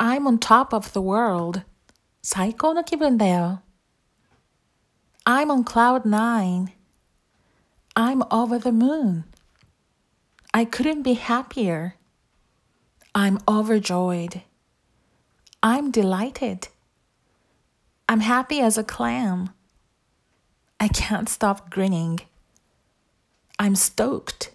[0.00, 1.62] I'm on top of the world.
[2.22, 3.62] 最高の気分だよ。
[5.24, 6.72] I'm on cloud nine.
[7.94, 9.24] I'm over the moon.
[10.52, 11.94] I couldn't be happier.
[13.14, 14.42] I'm overjoyed.
[15.62, 16.68] I'm delighted.
[18.08, 19.50] I'm happy as a clam.
[20.78, 22.20] I can't stop grinning.
[23.58, 24.52] I'm stoked.